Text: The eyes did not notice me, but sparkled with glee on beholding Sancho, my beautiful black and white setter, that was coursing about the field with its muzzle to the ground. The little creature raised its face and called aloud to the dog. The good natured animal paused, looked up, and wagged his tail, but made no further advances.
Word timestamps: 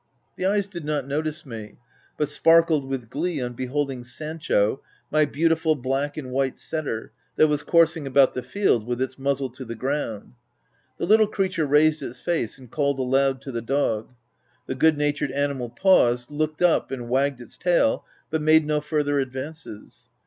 The 0.35 0.47
eyes 0.47 0.67
did 0.67 0.83
not 0.83 1.05
notice 1.07 1.45
me, 1.45 1.75
but 2.17 2.27
sparkled 2.27 2.89
with 2.89 3.07
glee 3.11 3.39
on 3.39 3.53
beholding 3.53 4.03
Sancho, 4.03 4.81
my 5.11 5.25
beautiful 5.25 5.75
black 5.75 6.17
and 6.17 6.31
white 6.31 6.57
setter, 6.57 7.11
that 7.35 7.47
was 7.49 7.61
coursing 7.61 8.07
about 8.07 8.33
the 8.33 8.41
field 8.41 8.87
with 8.87 8.99
its 8.99 9.19
muzzle 9.19 9.51
to 9.51 9.63
the 9.63 9.75
ground. 9.75 10.33
The 10.97 11.05
little 11.05 11.27
creature 11.27 11.67
raised 11.67 12.01
its 12.01 12.19
face 12.19 12.57
and 12.57 12.71
called 12.71 12.97
aloud 12.97 13.41
to 13.41 13.51
the 13.51 13.61
dog. 13.61 14.15
The 14.65 14.73
good 14.73 14.97
natured 14.97 15.33
animal 15.33 15.69
paused, 15.69 16.31
looked 16.31 16.63
up, 16.63 16.89
and 16.89 17.07
wagged 17.07 17.39
his 17.39 17.55
tail, 17.55 18.03
but 18.31 18.41
made 18.41 18.65
no 18.65 18.81
further 18.81 19.19
advances. 19.19 20.09